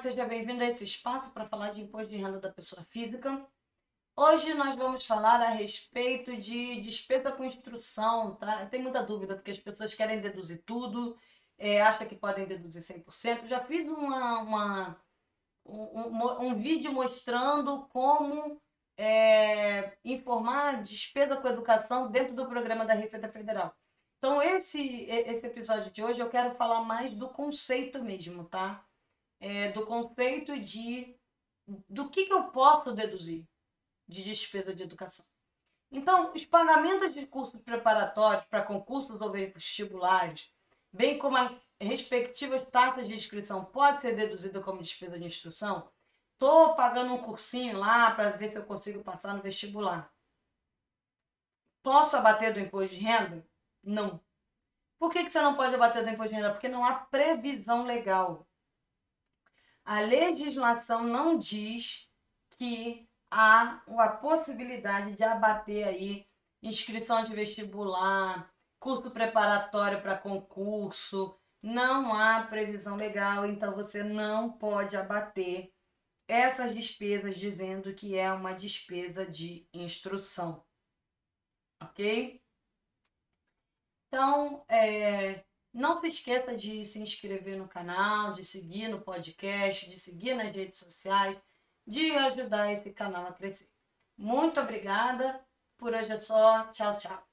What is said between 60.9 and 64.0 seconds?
não diz que há